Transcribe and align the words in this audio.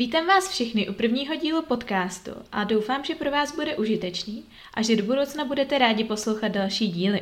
Vítám 0.00 0.26
vás 0.26 0.48
všechny 0.48 0.88
u 0.88 0.92
prvního 0.92 1.36
dílu 1.36 1.62
podcastu 1.62 2.30
a 2.52 2.64
doufám, 2.64 3.04
že 3.04 3.14
pro 3.14 3.30
vás 3.30 3.54
bude 3.54 3.76
užitečný 3.76 4.44
a 4.74 4.82
že 4.82 4.96
do 4.96 5.02
budoucna 5.02 5.44
budete 5.44 5.78
rádi 5.78 6.04
poslouchat 6.04 6.48
další 6.48 6.88
díly. 6.88 7.20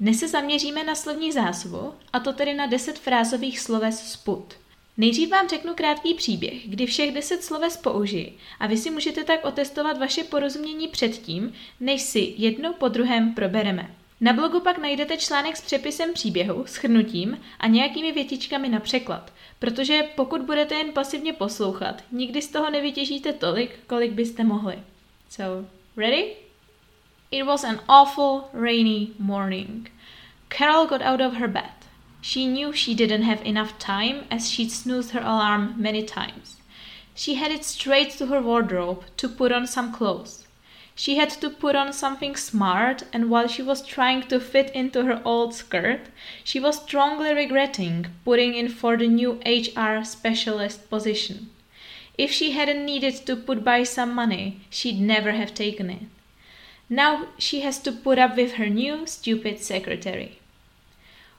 Dnes 0.00 0.18
se 0.18 0.28
zaměříme 0.28 0.84
na 0.84 0.94
slovní 0.94 1.32
zásobu, 1.32 1.92
a 2.12 2.20
to 2.20 2.32
tedy 2.32 2.54
na 2.54 2.66
10 2.66 2.98
frázových 2.98 3.60
sloves 3.60 4.12
sput. 4.12 4.54
Nejdřív 4.96 5.30
vám 5.30 5.48
řeknu 5.48 5.74
krátký 5.74 6.14
příběh, 6.14 6.68
kdy 6.68 6.86
všech 6.86 7.14
10 7.14 7.44
sloves 7.44 7.76
použiji 7.76 8.38
a 8.60 8.66
vy 8.66 8.76
si 8.76 8.90
můžete 8.90 9.24
tak 9.24 9.44
otestovat 9.44 9.98
vaše 9.98 10.24
porozumění 10.24 10.88
předtím, 10.88 11.52
než 11.80 12.02
si 12.02 12.34
jedno 12.36 12.72
po 12.72 12.88
druhém 12.88 13.34
probereme. 13.34 13.94
Na 14.20 14.32
blogu 14.32 14.60
pak 14.60 14.78
najdete 14.78 15.16
článek 15.16 15.56
s 15.56 15.60
přepisem 15.60 16.12
příběhu, 16.12 16.64
shrnutím 16.66 17.40
a 17.60 17.66
nějakými 17.66 18.12
větičkami 18.12 18.68
na 18.68 18.80
překlad, 18.80 19.32
protože 19.58 20.02
pokud 20.16 20.42
budete 20.42 20.74
jen 20.74 20.92
pasivně 20.92 21.32
poslouchat, 21.32 22.02
nikdy 22.12 22.42
z 22.42 22.48
toho 22.48 22.70
nevytěžíte 22.70 23.32
tolik, 23.32 23.78
kolik 23.86 24.12
byste 24.12 24.44
mohli. 24.44 24.78
So, 25.30 25.68
ready? 25.96 26.36
It 27.30 27.46
was 27.46 27.64
an 27.64 27.80
awful 27.88 28.42
rainy 28.52 29.08
morning. 29.18 29.92
Carol 30.48 30.86
got 30.86 31.02
out 31.02 31.20
of 31.20 31.34
her 31.34 31.48
bed. 31.48 31.70
She 32.22 32.40
knew 32.40 32.72
she 32.72 32.94
didn't 32.94 33.22
have 33.22 33.42
enough 33.44 33.78
time 33.78 34.24
as 34.30 34.50
she'd 34.50 34.72
snoozed 34.72 35.12
her 35.12 35.22
alarm 35.22 35.74
many 35.76 36.02
times. 36.02 36.56
She 37.14 37.34
headed 37.34 37.64
straight 37.64 38.18
to 38.18 38.26
her 38.26 38.42
wardrobe 38.42 39.04
to 39.16 39.28
put 39.28 39.52
on 39.52 39.66
some 39.66 39.92
clothes. 39.92 40.47
She 41.00 41.14
had 41.14 41.30
to 41.30 41.48
put 41.48 41.76
on 41.76 41.92
something 41.92 42.34
smart, 42.34 43.04
and 43.12 43.30
while 43.30 43.46
she 43.46 43.62
was 43.62 43.86
trying 43.86 44.24
to 44.24 44.40
fit 44.40 44.68
into 44.74 45.04
her 45.04 45.22
old 45.24 45.54
skirt, 45.54 46.00
she 46.42 46.58
was 46.58 46.82
strongly 46.82 47.32
regretting 47.32 48.06
putting 48.24 48.56
in 48.56 48.68
for 48.68 48.96
the 48.96 49.06
new 49.06 49.40
HR 49.46 50.02
specialist 50.02 50.90
position. 50.90 51.50
If 52.18 52.32
she 52.32 52.50
hadn't 52.50 52.84
needed 52.84 53.14
to 53.26 53.36
put 53.36 53.62
by 53.62 53.84
some 53.84 54.12
money, 54.12 54.62
she'd 54.70 55.00
never 55.00 55.30
have 55.30 55.54
taken 55.54 55.88
it. 55.88 56.02
Now 56.90 57.28
she 57.38 57.60
has 57.60 57.78
to 57.82 57.92
put 57.92 58.18
up 58.18 58.36
with 58.36 58.54
her 58.54 58.68
new 58.68 59.06
stupid 59.06 59.60
secretary. 59.60 60.40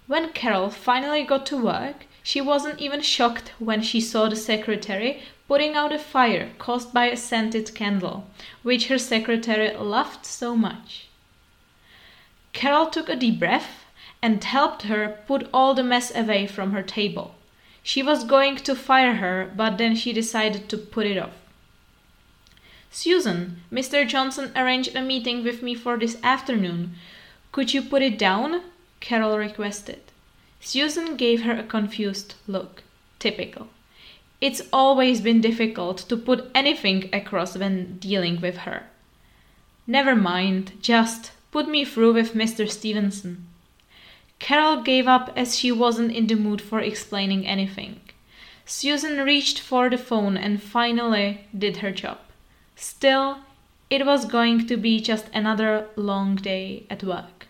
When 0.07 0.29
Carol 0.29 0.69
finally 0.69 1.23
got 1.23 1.45
to 1.47 1.61
work, 1.61 2.05
she 2.23 2.39
wasn't 2.39 2.79
even 2.79 3.01
shocked 3.01 3.51
when 3.59 3.81
she 3.81 3.99
saw 3.99 4.29
the 4.29 4.37
secretary 4.37 5.21
putting 5.49 5.73
out 5.73 5.91
a 5.91 5.97
fire 5.97 6.51
caused 6.59 6.93
by 6.93 7.05
a 7.07 7.17
scented 7.17 7.73
candle, 7.73 8.27
which 8.61 8.87
her 8.87 8.99
secretary 8.99 9.75
loved 9.75 10.23
so 10.23 10.55
much. 10.55 11.07
Carol 12.53 12.85
took 12.85 13.09
a 13.09 13.15
deep 13.15 13.39
breath 13.39 13.83
and 14.21 14.43
helped 14.43 14.83
her 14.83 15.17
put 15.25 15.49
all 15.51 15.73
the 15.73 15.83
mess 15.83 16.15
away 16.15 16.45
from 16.45 16.71
her 16.71 16.83
table. 16.83 17.33
She 17.81 18.03
was 18.03 18.23
going 18.25 18.57
to 18.57 18.75
fire 18.75 19.15
her, 19.15 19.51
but 19.55 19.79
then 19.79 19.95
she 19.95 20.13
decided 20.13 20.69
to 20.69 20.77
put 20.77 21.07
it 21.07 21.17
off. 21.17 21.33
Susan, 22.91 23.63
Mr. 23.71 24.07
Johnson 24.07 24.51
arranged 24.55 24.95
a 24.95 25.01
meeting 25.01 25.43
with 25.43 25.63
me 25.63 25.73
for 25.73 25.97
this 25.97 26.17
afternoon. 26.21 26.93
Could 27.51 27.73
you 27.73 27.81
put 27.81 28.03
it 28.03 28.19
down? 28.19 28.61
Carol 28.99 29.35
requested. 29.39 30.01
Susan 30.61 31.15
gave 31.15 31.41
her 31.41 31.57
a 31.57 31.63
confused 31.63 32.35
look. 32.45 32.83
Typical. 33.17 33.69
It's 34.41 34.61
always 34.71 35.19
been 35.19 35.41
difficult 35.41 35.97
to 36.09 36.15
put 36.15 36.49
anything 36.55 37.09
across 37.11 37.57
when 37.57 37.97
dealing 37.97 38.39
with 38.39 38.59
her. 38.59 38.83
Never 39.85 40.15
mind, 40.15 40.73
just 40.81 41.31
put 41.51 41.67
me 41.67 41.83
through 41.83 42.13
with 42.13 42.33
Mr. 42.33 42.69
Stevenson. 42.69 43.45
Carol 44.39 44.81
gave 44.81 45.07
up 45.07 45.33
as 45.35 45.57
she 45.57 45.71
wasn't 45.71 46.13
in 46.13 46.27
the 46.27 46.35
mood 46.35 46.61
for 46.61 46.79
explaining 46.79 47.45
anything. 47.45 47.99
Susan 48.65 49.25
reached 49.25 49.59
for 49.59 49.89
the 49.89 49.97
phone 49.97 50.37
and 50.37 50.63
finally 50.63 51.41
did 51.57 51.77
her 51.77 51.91
job. 51.91 52.19
Still, 52.75 53.39
it 53.89 54.05
was 54.05 54.23
going 54.25 54.67
to 54.67 54.77
be 54.77 55.01
just 55.01 55.25
another 55.33 55.87
long 55.97 56.35
day 56.35 56.85
at 56.89 57.03
work. 57.03 57.48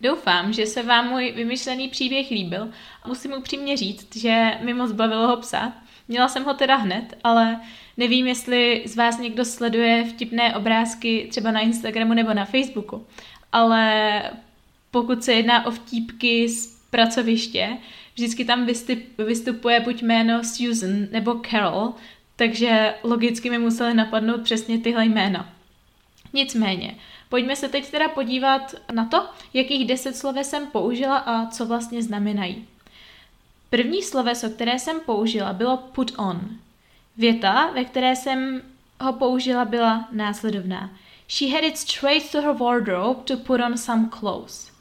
Doufám, 0.00 0.52
že 0.52 0.66
se 0.66 0.82
vám 0.82 1.08
můj 1.08 1.32
vymyšlený 1.36 1.88
příběh 1.88 2.30
líbil. 2.30 2.68
Musím 3.06 3.32
upřímně 3.32 3.76
říct, 3.76 4.16
že 4.16 4.58
mi 4.62 4.74
moc 4.74 4.92
bavilo 4.92 5.26
ho 5.26 5.36
psát. 5.36 5.72
Měla 6.08 6.28
jsem 6.28 6.44
ho 6.44 6.54
teda 6.54 6.76
hned, 6.76 7.18
ale 7.24 7.60
nevím, 7.96 8.26
jestli 8.26 8.82
z 8.86 8.96
vás 8.96 9.18
někdo 9.18 9.44
sleduje 9.44 10.04
vtipné 10.04 10.56
obrázky 10.56 11.26
třeba 11.30 11.50
na 11.50 11.60
Instagramu 11.60 12.14
nebo 12.14 12.34
na 12.34 12.44
Facebooku. 12.44 13.06
Ale 13.52 14.22
pokud 14.90 15.24
se 15.24 15.32
jedná 15.32 15.66
o 15.66 15.70
vtípky 15.70 16.48
z 16.48 16.80
pracoviště, 16.90 17.76
vždycky 18.14 18.44
tam 18.44 18.66
vystupuje 19.18 19.80
buď 19.80 20.02
jméno 20.02 20.44
Susan 20.44 21.06
nebo 21.10 21.40
Carol, 21.50 21.94
takže 22.36 22.94
logicky 23.02 23.50
mi 23.50 23.58
museli 23.58 23.94
napadnout 23.94 24.42
přesně 24.42 24.78
tyhle 24.78 25.04
jména. 25.06 25.52
Nicméně, 26.32 26.94
Pojďme 27.28 27.56
se 27.56 27.68
teď 27.68 27.90
teda 27.90 28.08
podívat 28.08 28.74
na 28.92 29.04
to, 29.04 29.26
jakých 29.54 29.86
deset 29.86 30.16
sloves 30.16 30.50
jsem 30.50 30.66
použila 30.66 31.16
a 31.16 31.46
co 31.46 31.66
vlastně 31.66 32.02
znamenají. 32.02 32.66
První 33.70 34.02
sloveso, 34.02 34.50
které 34.50 34.78
jsem 34.78 35.00
použila, 35.00 35.52
bylo 35.52 35.76
put 35.76 36.12
on. 36.18 36.40
Věta, 37.16 37.70
ve 37.70 37.84
které 37.84 38.16
jsem 38.16 38.62
ho 39.00 39.12
použila, 39.12 39.64
byla 39.64 40.08
následovná. 40.12 40.90
She 41.28 41.52
headed 41.52 41.78
straight 41.78 42.32
to 42.32 42.42
her 42.42 42.52
wardrobe 42.52 43.20
to 43.24 43.36
put 43.36 43.60
on 43.60 43.78
some 43.78 44.08
clothes. 44.18 44.72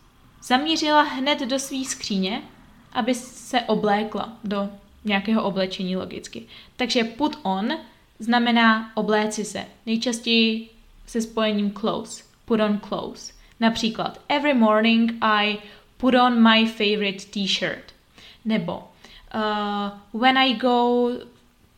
Zamířila 0.43 1.01
hned 1.01 1.39
do 1.39 1.59
své 1.59 1.85
skříně, 1.85 2.41
aby 2.93 3.15
se 3.15 3.61
oblékla 3.61 4.37
do 4.43 4.69
nějakého 5.05 5.43
oblečení 5.43 5.95
logicky. 5.95 6.43
Takže 6.75 7.03
put 7.03 7.39
on 7.43 7.77
znamená 8.19 8.91
obléci 8.95 9.45
se. 9.45 9.65
Nejčastěji 9.85 10.69
se 11.07 11.21
spojením 11.21 11.71
clothes 11.71 12.34
put 12.45 12.59
on 12.59 12.79
clothes. 12.79 13.33
Například 13.59 14.21
Every 14.29 14.53
morning 14.53 15.11
I 15.21 15.57
put 15.97 16.15
on 16.15 16.43
my 16.43 16.65
favorite 16.65 17.25
t-shirt. 17.25 17.93
Nebo 18.45 18.87
uh, 19.35 20.21
When 20.21 20.37
I 20.37 20.53
go 20.53 21.09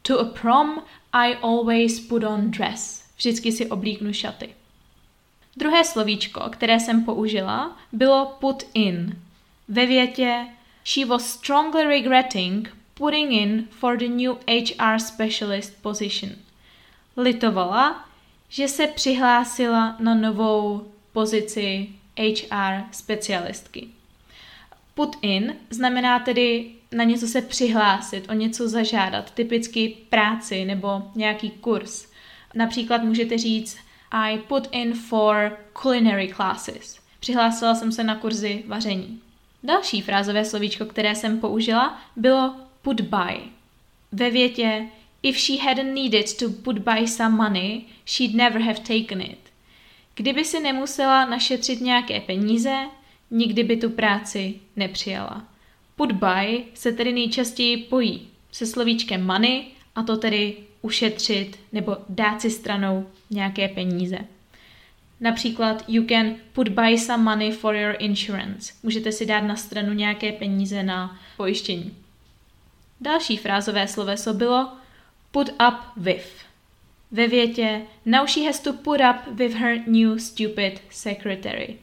to 0.01 0.19
a 0.19 0.25
prom 0.25 0.81
I 1.13 1.35
always 1.35 1.99
put 1.99 2.23
on 2.23 2.51
dress. 2.51 3.03
Vždycky 3.17 3.51
si 3.51 3.69
oblíknu 3.69 4.13
šaty. 4.13 4.55
Druhé 5.57 5.83
slovíčko, 5.83 6.49
které 6.49 6.79
jsem 6.79 7.05
použila, 7.05 7.77
bylo 7.91 8.25
put 8.39 8.63
in. 8.73 9.21
Ve 9.67 9.85
větě 9.85 10.47
She 10.85 11.05
was 11.05 11.29
strongly 11.29 11.83
regretting 11.83 12.77
putting 12.93 13.31
in 13.31 13.67
for 13.71 13.97
the 13.97 14.07
new 14.07 14.37
HR 14.47 14.99
specialist 14.99 15.81
position. 15.81 16.31
Litovala, 17.17 18.06
že 18.49 18.67
se 18.67 18.87
přihlásila 18.87 19.95
na 19.99 20.15
novou 20.15 20.87
pozici 21.13 21.89
HR 22.19 22.83
specialistky. 22.91 23.87
Put 24.95 25.15
in 25.21 25.55
znamená 25.69 26.19
tedy 26.19 26.71
na 26.91 27.03
něco 27.03 27.27
se 27.27 27.41
přihlásit, 27.41 28.29
o 28.29 28.33
něco 28.33 28.69
zažádat, 28.69 29.31
typicky 29.31 29.97
práci 30.09 30.65
nebo 30.65 31.11
nějaký 31.15 31.49
kurz. 31.49 32.07
Například 32.55 33.03
můžete 33.03 33.37
říct 33.37 33.77
I 34.11 34.37
put 34.37 34.67
in 34.71 34.93
for 34.93 35.57
culinary 35.81 36.33
classes. 36.35 36.99
Přihlásila 37.19 37.75
jsem 37.75 37.91
se 37.91 38.03
na 38.03 38.15
kurzy 38.15 38.63
vaření. 38.67 39.21
Další 39.63 40.01
frázové 40.01 40.45
slovíčko, 40.45 40.85
které 40.85 41.15
jsem 41.15 41.39
použila, 41.39 42.01
bylo 42.15 42.55
put 42.81 43.01
by. 43.01 43.39
Ve 44.11 44.29
větě 44.29 44.87
If 45.23 45.37
she 45.37 45.63
hadn't 45.63 45.93
needed 45.93 46.37
to 46.37 46.49
put 46.49 46.79
by 46.79 47.07
some 47.07 47.37
money, 47.37 47.85
she'd 48.05 48.35
never 48.35 48.61
have 48.61 48.79
taken 48.79 49.21
it. 49.21 49.39
Kdyby 50.15 50.45
si 50.45 50.59
nemusela 50.59 51.25
našetřit 51.25 51.81
nějaké 51.81 52.21
peníze, 52.21 52.75
nikdy 53.31 53.63
by 53.63 53.77
tu 53.77 53.89
práci 53.89 54.55
nepřijala. 54.75 55.47
Put 55.95 56.11
by 56.11 56.63
se 56.73 56.91
tedy 56.91 57.13
nejčastěji 57.13 57.77
pojí 57.77 58.27
se 58.51 58.65
slovíčkem 58.65 59.25
money, 59.25 59.65
a 59.95 60.03
to 60.03 60.17
tedy 60.17 60.57
ušetřit 60.81 61.59
nebo 61.71 61.97
dát 62.09 62.41
si 62.41 62.49
stranou 62.49 63.07
nějaké 63.29 63.67
peníze. 63.67 64.17
Například 65.19 65.83
you 65.87 66.03
can 66.07 66.35
put 66.53 66.69
by 66.69 66.97
some 66.97 67.23
money 67.23 67.51
for 67.51 67.75
your 67.75 67.95
insurance. 67.99 68.73
Můžete 68.83 69.11
si 69.11 69.25
dát 69.25 69.41
na 69.41 69.55
stranu 69.55 69.93
nějaké 69.93 70.31
peníze 70.31 70.83
na 70.83 71.19
pojištění. 71.37 71.95
Další 73.01 73.37
frázové 73.37 73.87
sloveso 73.87 74.33
bylo 74.33 74.76
put 75.37 75.49
up 75.49 75.79
with. 75.97 76.45
Ve 77.11 77.27
větě 77.27 77.81
Now 78.05 78.27
she 78.27 78.45
has 78.45 78.59
to 78.59 78.73
put 78.73 79.01
up 79.09 79.37
with 79.37 79.53
her 79.53 79.79
new 79.87 80.19
stupid 80.19 80.81
secretary. 80.89 81.77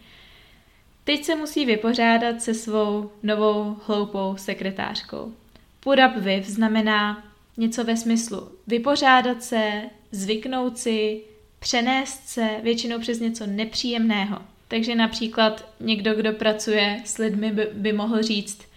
Teď 1.04 1.24
se 1.24 1.34
musí 1.34 1.64
vypořádat 1.64 2.42
se 2.42 2.54
svou 2.54 3.10
novou 3.22 3.76
hloupou 3.86 4.36
sekretářkou. 4.36 5.34
Put 5.80 5.98
up 5.98 6.22
with 6.22 6.48
znamená 6.48 7.24
něco 7.56 7.84
ve 7.84 7.96
smyslu 7.96 8.48
vypořádat 8.66 9.42
se, 9.42 9.82
zvyknout 10.10 10.78
si, 10.78 11.20
přenést 11.58 12.28
se 12.28 12.48
většinou 12.62 12.98
přes 13.00 13.20
něco 13.20 13.46
nepříjemného. 13.46 14.38
Takže 14.68 14.94
například 14.94 15.68
někdo, 15.80 16.14
kdo 16.14 16.32
pracuje 16.32 17.02
s 17.04 17.18
lidmi, 17.18 17.52
by, 17.52 17.68
by 17.72 17.92
mohl 17.92 18.22
říct 18.22 18.68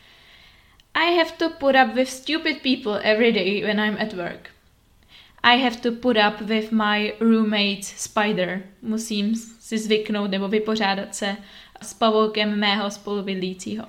I 0.95 1.15
have 1.17 1.31
to 1.37 1.49
put 1.49 1.75
up 1.75 1.95
with 1.95 2.09
stupid 2.09 2.63
people 2.63 2.99
every 3.03 3.31
day 3.31 3.63
when 3.63 3.79
I'm 3.79 3.97
at 3.99 4.13
work. 4.13 4.56
I 5.43 5.57
have 5.57 5.75
to 5.75 5.91
put 5.91 6.17
up 6.17 6.41
with 6.41 6.71
my 6.71 7.13
roommate's 7.19 7.87
spider. 7.87 8.63
Musím 8.81 9.35
si 9.59 9.77
zvyknout 9.77 10.31
nebo 10.31 10.47
vypořádat 10.47 11.15
se 11.15 11.37
s 11.81 11.93
pavoukem 11.93 12.59
mého 12.59 12.91
spolubydlícího. 12.91 13.85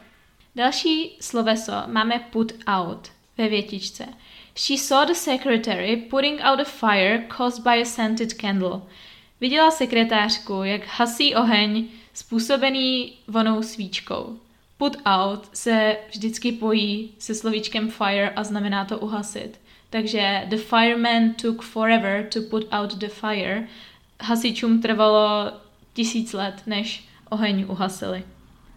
Další 0.56 1.16
sloveso 1.20 1.72
máme 1.86 2.18
put 2.30 2.52
out 2.66 3.08
ve 3.38 3.48
větičce. 3.48 4.06
She 4.54 4.78
saw 4.78 5.06
the 5.06 5.14
secretary 5.14 5.96
putting 5.96 6.40
out 6.40 6.60
a 6.60 6.64
fire 6.64 7.26
caused 7.36 7.62
by 7.62 7.82
a 7.82 7.84
scented 7.84 8.32
candle. 8.32 8.80
Viděla 9.40 9.70
sekretářku, 9.70 10.62
jak 10.62 10.80
hasí 10.86 11.34
oheň 11.34 11.88
způsobený 12.14 13.12
vonou 13.28 13.62
svíčkou. 13.62 14.38
Put 14.78 14.96
out 15.06 15.48
se 15.52 15.96
vždycky 16.10 16.52
pojí 16.52 17.14
se 17.18 17.34
slovíčkem 17.34 17.90
fire 17.90 18.30
a 18.30 18.44
znamená 18.44 18.84
to 18.84 18.98
uhasit. 18.98 19.60
Takže 19.90 20.46
the 20.48 20.56
fireman 20.56 21.34
took 21.34 21.62
forever 21.62 22.28
to 22.32 22.40
put 22.40 22.68
out 22.72 22.94
the 22.94 23.08
fire. 23.08 23.68
Hasičům 24.20 24.82
trvalo 24.82 25.52
tisíc 25.92 26.32
let, 26.32 26.62
než 26.66 27.08
oheň 27.28 27.64
uhasili. 27.68 28.24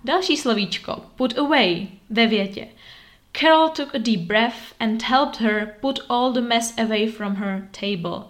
Další 0.03 0.37
slovíčko, 0.37 1.05
put 1.15 1.37
away, 1.37 1.87
ve 2.09 2.27
větě. 2.27 2.67
Carol 3.33 3.69
took 3.69 3.95
a 3.95 3.97
deep 3.97 4.19
breath 4.19 4.73
and 4.79 5.03
helped 5.03 5.41
her 5.41 5.75
put 5.81 5.99
all 6.09 6.33
the 6.33 6.41
mess 6.41 6.77
away 6.77 7.07
from 7.07 7.35
her 7.35 7.69
table. 7.79 8.23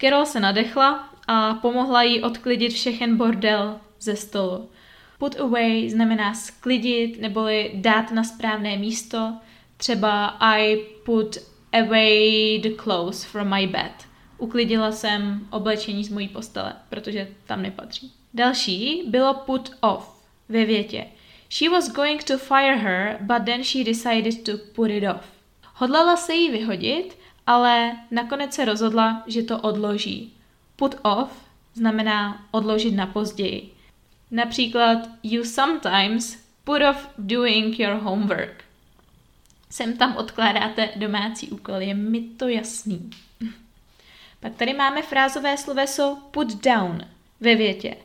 Carol 0.00 0.26
se 0.26 0.40
nadechla 0.40 1.08
a 1.28 1.54
pomohla 1.54 2.02
jí 2.02 2.22
odklidit 2.22 2.72
všechen 2.72 3.16
bordel 3.16 3.80
ze 4.00 4.16
stolu. 4.16 4.70
Put 5.18 5.40
away 5.40 5.90
znamená 5.90 6.34
sklidit 6.34 7.20
neboli 7.20 7.70
dát 7.74 8.10
na 8.12 8.24
správné 8.24 8.76
místo. 8.76 9.34
Třeba 9.76 10.26
I 10.26 10.76
put 11.04 11.36
away 11.80 12.58
the 12.58 12.82
clothes 12.82 13.24
from 13.24 13.54
my 13.54 13.66
bed. 13.66 13.92
Uklidila 14.38 14.92
jsem 14.92 15.46
oblečení 15.50 16.04
z 16.04 16.08
mojí 16.08 16.28
postele, 16.28 16.72
protože 16.88 17.28
tam 17.46 17.62
nepatří. 17.62 18.12
Další 18.34 19.02
bylo 19.06 19.34
put 19.34 19.70
off 19.80 20.24
ve 20.48 20.64
větě. 20.64 21.06
She 21.50 21.70
was 21.70 21.92
going 21.92 22.24
to 22.24 22.38
fire 22.38 22.76
her, 22.76 23.18
but 23.20 23.44
then 23.44 23.64
she 23.64 23.84
decided 23.84 24.44
to 24.44 24.52
put 24.74 24.90
it 24.90 25.04
off. 25.14 25.24
Hodlala 25.74 26.16
se 26.16 26.34
jí 26.34 26.50
vyhodit, 26.50 27.18
ale 27.46 27.96
nakonec 28.10 28.54
se 28.54 28.64
rozhodla, 28.64 29.22
že 29.26 29.42
to 29.42 29.58
odloží. 29.58 30.32
Put 30.76 30.94
off 31.02 31.30
znamená 31.74 32.46
odložit 32.50 32.94
na 32.94 33.06
později. 33.06 33.70
Například 34.30 34.98
you 35.22 35.44
sometimes 35.44 36.38
put 36.64 36.82
off 36.90 37.08
doing 37.18 37.78
your 37.78 37.94
homework. 37.94 38.65
Sem 39.70 39.96
tam 39.96 40.16
odkládáte 40.16 40.88
domácí 40.96 41.48
úkol, 41.48 41.74
je 41.74 41.94
mi 41.94 42.20
to 42.20 42.48
jasný. 42.48 43.10
Pak 44.40 44.54
tady 44.54 44.74
máme 44.74 45.02
frázové 45.02 45.56
sloveso 45.56 46.18
put 46.30 46.64
down 46.64 47.00
ve 47.40 47.54
větě. 47.54 47.96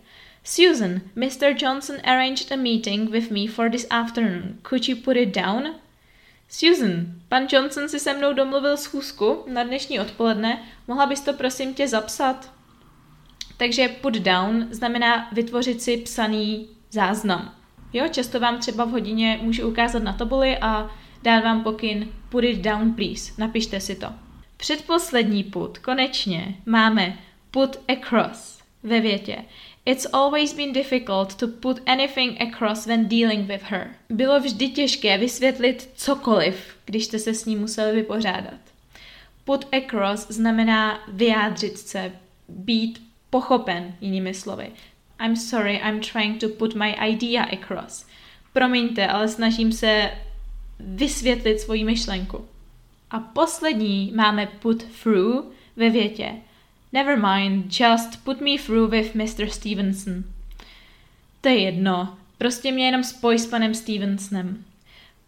Susan, 0.43 1.01
Mr. 1.15 1.55
Johnson 1.57 1.95
arranged 2.03 2.51
a 2.51 2.55
meeting 2.55 3.09
with 3.09 3.31
me 3.31 3.47
for 3.47 3.69
this 3.69 3.87
afternoon. 3.89 4.57
Could 4.69 4.87
you 4.87 4.95
put 4.95 5.17
it 5.17 5.35
down? 5.35 5.75
Susan, 6.49 7.05
pan 7.29 7.47
Johnson 7.49 7.89
si 7.89 7.99
se 7.99 8.13
mnou 8.13 8.33
domluvil 8.33 8.77
schůzku 8.77 9.43
na 9.47 9.63
dnešní 9.63 9.99
odpoledne. 9.99 10.63
Mohla 10.87 11.05
bys 11.05 11.21
to 11.21 11.33
prosím 11.33 11.73
tě 11.73 11.87
zapsat? 11.87 12.53
Takže 13.57 13.87
put 13.87 14.13
down 14.13 14.67
znamená 14.71 15.29
vytvořit 15.31 15.81
si 15.81 15.97
psaný 15.97 16.69
záznam. 16.91 17.55
Jo, 17.93 18.07
často 18.07 18.39
vám 18.39 18.59
třeba 18.59 18.85
v 18.85 18.89
hodině 18.89 19.39
můžu 19.41 19.67
ukázat 19.67 20.03
na 20.03 20.13
tabuli 20.13 20.57
a 20.57 20.89
dát 21.23 21.44
vám 21.44 21.63
pokyn 21.63 22.07
put 22.29 22.44
it 22.44 22.62
down 22.62 22.94
please, 22.94 23.33
napište 23.38 23.79
si 23.79 23.95
to. 23.95 24.07
Předposlední 24.57 25.44
put, 25.44 25.77
konečně, 25.77 26.56
máme 26.65 27.18
put 27.51 27.79
across 27.88 28.59
ve 28.83 29.00
větě. 29.00 29.38
It's 29.85 30.07
always 30.13 30.53
been 30.53 30.73
difficult 30.73 31.35
to 31.35 31.47
put 31.47 31.79
anything 31.85 32.41
across 32.41 32.85
when 32.85 33.07
dealing 33.09 33.47
with 33.47 33.63
her. 33.63 33.95
Bylo 34.09 34.39
vždy 34.39 34.69
těžké 34.69 35.18
vysvětlit 35.18 35.89
cokoliv, 35.95 36.75
když 36.85 37.06
jste 37.06 37.19
se 37.19 37.33
s 37.33 37.45
ní 37.45 37.56
museli 37.56 37.95
vypořádat. 37.95 38.59
Put 39.45 39.67
across 39.74 40.27
znamená 40.29 41.00
vyjádřit 41.07 41.77
se, 41.77 42.12
být 42.50 43.03
pochopen, 43.29 43.95
jinými 44.01 44.33
slovy. 44.33 44.71
I'm 45.25 45.35
sorry, 45.35 45.81
I'm 45.88 46.00
trying 46.00 46.39
to 46.39 46.50
put 46.50 46.75
my 46.75 46.95
idea 47.09 47.44
across. 47.44 48.06
Promiňte, 48.53 49.07
ale 49.07 49.27
snažím 49.27 49.71
se 49.71 50.12
vysvětlit 50.85 51.59
svoji 51.59 51.83
myšlenku. 51.83 52.45
A 53.11 53.19
poslední 53.19 54.11
máme 54.15 54.47
put 54.47 54.83
through 55.03 55.45
ve 55.75 55.89
větě. 55.89 56.31
Never 56.93 57.17
mind, 57.17 57.79
just 57.79 58.23
put 58.23 58.41
me 58.41 58.57
through 58.65 58.91
with 58.91 59.15
Mr. 59.15 59.49
Stevenson. 59.49 60.23
To 61.41 61.49
je 61.49 61.59
jedno, 61.59 62.17
prostě 62.37 62.71
mě 62.71 62.85
jenom 62.85 63.03
spoj 63.03 63.39
s 63.39 63.47
panem 63.47 63.73
Stevensonem. 63.73 64.63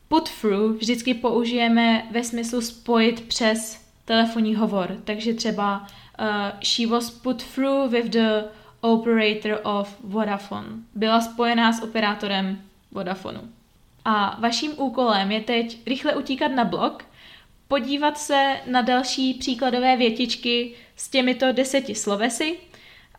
Put 0.08 0.30
through 0.42 0.78
vždycky 0.78 1.14
použijeme 1.14 2.08
ve 2.12 2.24
smyslu 2.24 2.62
spojit 2.62 3.22
přes 3.22 3.86
telefonní 4.06 4.56
hovor, 4.56 4.98
takže 5.04 5.34
třeba 5.34 5.80
uh, 6.20 6.28
she 6.64 6.88
was 6.88 7.10
put 7.10 7.44
through 7.44 7.92
with 7.92 8.06
the 8.06 8.44
operator 8.82 9.60
of 9.64 9.98
Vodafone. 10.04 10.68
Byla 10.96 11.22
spojená 11.22 11.74
s 11.74 11.84
operátorem 11.84 12.62
Vodafonu. 12.92 13.42
A 14.06 14.38
vaším 14.40 14.72
úkolem 14.78 15.32
je 15.32 15.42
teď 15.42 15.78
rychle 15.88 16.16
utíkat 16.16 16.48
na 16.48 16.66
blog, 16.66 17.06
podívat 17.68 18.18
se 18.18 18.60
na 18.66 18.82
další 18.82 19.34
příkladové 19.34 19.98
větičky 19.98 20.74
s 20.96 21.10
těmito 21.10 21.52
deseti 21.52 21.96
slovesy 21.96 22.58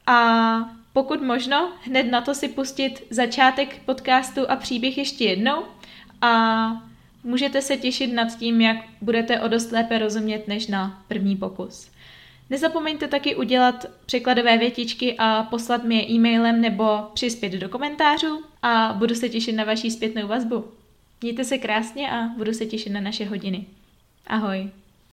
a 0.06 0.70
pokud 0.92 1.22
možno, 1.22 1.72
hned 1.82 2.02
na 2.02 2.20
to 2.20 2.34
si 2.34 2.48
pustit 2.48 3.06
začátek 3.10 3.81
podcastu 3.84 4.50
a 4.50 4.56
příběh 4.56 4.98
ještě 4.98 5.25
jednou 5.25 5.64
a 6.20 6.66
můžete 7.25 7.62
se 7.62 7.76
těšit 7.76 8.12
nad 8.12 8.38
tím, 8.38 8.60
jak 8.60 8.76
budete 9.00 9.40
o 9.40 9.48
dost 9.48 9.72
lépe 9.72 9.98
rozumět 9.98 10.48
než 10.48 10.66
na 10.66 11.04
první 11.08 11.36
pokus. 11.36 11.90
Nezapomeňte 12.50 13.08
taky 13.08 13.37
udělat 13.37 13.87
překladové 14.06 14.58
větičky 14.58 15.17
a 15.19 15.43
poslat 15.43 15.85
mi 15.85 15.94
je 15.94 16.11
e-mailem 16.11 16.61
nebo 16.61 16.99
přispět 17.14 17.52
do 17.52 17.69
komentářů 17.69 18.44
a 18.62 18.93
budu 18.93 19.14
se 19.14 19.29
těšit 19.29 19.56
na 19.56 19.64
vaší 19.64 19.91
zpětnou 19.91 20.26
vazbu. 20.26 20.64
Mějte 21.23 21.44
se 21.44 21.58
krásně 21.58 22.11
a 22.11 22.23
budu 22.23 22.52
se 22.52 22.67
těšit 22.67 22.93
na 22.93 23.00
naše 23.00 23.25
hodiny. 23.25 23.67
Ahoj. 24.26 24.70